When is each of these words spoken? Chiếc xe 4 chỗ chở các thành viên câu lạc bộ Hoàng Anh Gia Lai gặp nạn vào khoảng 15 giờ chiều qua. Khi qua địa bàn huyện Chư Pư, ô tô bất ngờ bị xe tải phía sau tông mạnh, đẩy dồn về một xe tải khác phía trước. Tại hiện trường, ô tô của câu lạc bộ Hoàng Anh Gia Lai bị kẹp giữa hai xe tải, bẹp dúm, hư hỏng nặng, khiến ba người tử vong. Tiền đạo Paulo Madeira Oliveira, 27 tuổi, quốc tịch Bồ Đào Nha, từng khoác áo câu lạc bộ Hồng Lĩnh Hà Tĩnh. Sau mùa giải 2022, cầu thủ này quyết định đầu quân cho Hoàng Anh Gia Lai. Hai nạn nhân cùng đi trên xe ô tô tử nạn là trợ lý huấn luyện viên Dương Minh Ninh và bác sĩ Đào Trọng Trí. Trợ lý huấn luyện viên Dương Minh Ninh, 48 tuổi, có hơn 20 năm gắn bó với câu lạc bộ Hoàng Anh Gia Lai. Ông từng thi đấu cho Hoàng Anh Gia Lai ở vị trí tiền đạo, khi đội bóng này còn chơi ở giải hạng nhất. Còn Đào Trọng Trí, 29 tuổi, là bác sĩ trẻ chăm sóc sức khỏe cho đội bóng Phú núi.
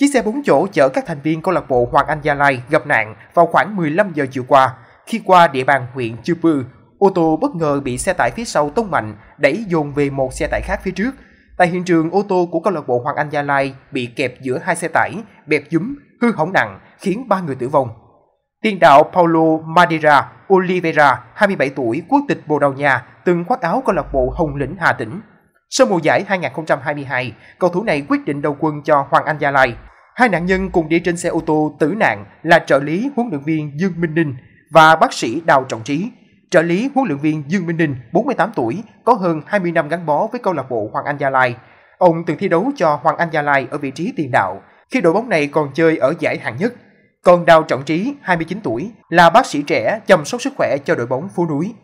Chiếc 0.00 0.08
xe 0.14 0.22
4 0.22 0.42
chỗ 0.44 0.66
chở 0.72 0.88
các 0.88 1.06
thành 1.06 1.20
viên 1.22 1.42
câu 1.42 1.54
lạc 1.54 1.68
bộ 1.68 1.88
Hoàng 1.92 2.06
Anh 2.06 2.20
Gia 2.22 2.34
Lai 2.34 2.62
gặp 2.70 2.86
nạn 2.86 3.14
vào 3.34 3.46
khoảng 3.46 3.76
15 3.76 4.12
giờ 4.14 4.26
chiều 4.30 4.44
qua. 4.48 4.74
Khi 5.06 5.20
qua 5.24 5.48
địa 5.48 5.64
bàn 5.64 5.86
huyện 5.94 6.22
Chư 6.22 6.34
Pư, 6.42 6.64
ô 6.98 7.10
tô 7.14 7.38
bất 7.42 7.54
ngờ 7.54 7.80
bị 7.80 7.98
xe 7.98 8.12
tải 8.12 8.30
phía 8.30 8.44
sau 8.44 8.70
tông 8.70 8.90
mạnh, 8.90 9.14
đẩy 9.38 9.64
dồn 9.68 9.92
về 9.92 10.10
một 10.10 10.32
xe 10.32 10.46
tải 10.46 10.60
khác 10.64 10.80
phía 10.82 10.90
trước. 10.90 11.10
Tại 11.58 11.68
hiện 11.68 11.84
trường, 11.84 12.10
ô 12.10 12.22
tô 12.28 12.48
của 12.52 12.60
câu 12.60 12.72
lạc 12.72 12.86
bộ 12.86 13.00
Hoàng 13.04 13.16
Anh 13.16 13.30
Gia 13.30 13.42
Lai 13.42 13.74
bị 13.90 14.06
kẹp 14.06 14.40
giữa 14.40 14.58
hai 14.58 14.76
xe 14.76 14.88
tải, 14.88 15.14
bẹp 15.46 15.62
dúm, 15.70 15.94
hư 16.22 16.32
hỏng 16.32 16.52
nặng, 16.52 16.80
khiến 16.98 17.28
ba 17.28 17.40
người 17.40 17.54
tử 17.54 17.68
vong. 17.68 17.88
Tiền 18.62 18.78
đạo 18.78 19.10
Paulo 19.12 19.56
Madeira 19.64 20.32
Oliveira, 20.54 21.24
27 21.34 21.70
tuổi, 21.70 22.02
quốc 22.08 22.20
tịch 22.28 22.40
Bồ 22.46 22.58
Đào 22.58 22.72
Nha, 22.72 23.06
từng 23.24 23.44
khoác 23.44 23.60
áo 23.60 23.82
câu 23.86 23.94
lạc 23.94 24.12
bộ 24.12 24.34
Hồng 24.36 24.56
Lĩnh 24.56 24.76
Hà 24.78 24.92
Tĩnh. 24.92 25.20
Sau 25.70 25.86
mùa 25.86 25.98
giải 25.98 26.24
2022, 26.28 27.32
cầu 27.58 27.70
thủ 27.70 27.82
này 27.82 28.02
quyết 28.08 28.24
định 28.24 28.42
đầu 28.42 28.56
quân 28.60 28.82
cho 28.82 29.06
Hoàng 29.10 29.24
Anh 29.24 29.38
Gia 29.38 29.50
Lai. 29.50 29.74
Hai 30.20 30.28
nạn 30.28 30.46
nhân 30.46 30.70
cùng 30.70 30.88
đi 30.88 31.00
trên 31.00 31.16
xe 31.16 31.28
ô 31.28 31.40
tô 31.46 31.76
tử 31.78 31.94
nạn 31.96 32.24
là 32.42 32.58
trợ 32.58 32.78
lý 32.78 33.10
huấn 33.16 33.28
luyện 33.30 33.42
viên 33.42 33.80
Dương 33.80 33.92
Minh 33.96 34.14
Ninh 34.14 34.34
và 34.70 34.96
bác 34.96 35.12
sĩ 35.12 35.40
Đào 35.46 35.64
Trọng 35.68 35.82
Trí. 35.82 36.10
Trợ 36.50 36.62
lý 36.62 36.90
huấn 36.94 37.08
luyện 37.08 37.18
viên 37.18 37.44
Dương 37.48 37.66
Minh 37.66 37.76
Ninh, 37.76 37.96
48 38.12 38.50
tuổi, 38.54 38.82
có 39.04 39.12
hơn 39.12 39.40
20 39.46 39.72
năm 39.72 39.88
gắn 39.88 40.06
bó 40.06 40.26
với 40.32 40.40
câu 40.40 40.52
lạc 40.52 40.70
bộ 40.70 40.90
Hoàng 40.92 41.04
Anh 41.04 41.18
Gia 41.18 41.30
Lai. 41.30 41.56
Ông 41.98 42.24
từng 42.26 42.36
thi 42.38 42.48
đấu 42.48 42.70
cho 42.76 43.00
Hoàng 43.02 43.16
Anh 43.16 43.28
Gia 43.32 43.42
Lai 43.42 43.66
ở 43.70 43.78
vị 43.78 43.90
trí 43.90 44.12
tiền 44.16 44.30
đạo, 44.30 44.62
khi 44.90 45.00
đội 45.00 45.12
bóng 45.12 45.28
này 45.28 45.46
còn 45.46 45.70
chơi 45.74 45.96
ở 45.96 46.14
giải 46.18 46.38
hạng 46.38 46.56
nhất. 46.56 46.74
Còn 47.24 47.46
Đào 47.46 47.62
Trọng 47.62 47.82
Trí, 47.82 48.14
29 48.22 48.60
tuổi, 48.62 48.90
là 49.08 49.30
bác 49.30 49.46
sĩ 49.46 49.62
trẻ 49.62 50.00
chăm 50.06 50.24
sóc 50.24 50.42
sức 50.42 50.52
khỏe 50.56 50.76
cho 50.84 50.94
đội 50.94 51.06
bóng 51.06 51.28
Phú 51.36 51.46
núi. 51.48 51.74